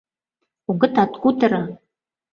Огытат 0.69 1.11
кутыро. 1.21 1.61